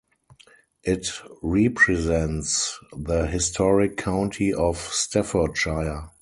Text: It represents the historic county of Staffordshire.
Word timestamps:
It 0.83 1.11
represents 1.43 2.79
the 2.91 3.27
historic 3.27 3.97
county 3.97 4.51
of 4.51 4.77
Staffordshire. 4.79 6.09